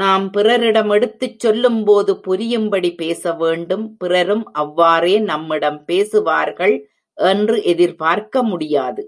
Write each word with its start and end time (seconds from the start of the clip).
நாம் 0.00 0.24
பிறரிடம் 0.30 0.90
எடுத்துச் 0.90 1.38
சொல்லும்போது 1.38 2.12
புரியும்படி 2.20 2.90
பேச 2.94 3.32
வேண்டும் 3.32 3.96
பிறரும் 3.96 4.44
அவ்வாறே 4.54 5.18
நம்மிடம் 5.22 5.84
பேசுவார்கள் 5.84 6.76
என்று 7.18 7.58
எதிர்பார்க்க 7.64 8.42
முடியாது. 8.42 9.04